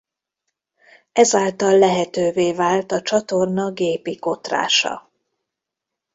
Ezáltal 1.11 1.77
lehetővé 1.77 2.53
vált 2.53 2.91
a 2.91 3.01
csatorna 3.01 3.71
gépi 3.71 4.19
kotrása. 4.19 5.09